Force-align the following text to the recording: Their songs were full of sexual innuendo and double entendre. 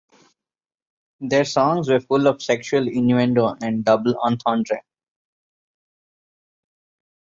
Their 1.19 1.45
songs 1.45 1.87
were 1.87 1.99
full 1.99 2.25
of 2.25 2.41
sexual 2.41 2.87
innuendo 2.87 3.55
and 3.61 3.85
double 3.85 4.17
entendre. 4.17 4.81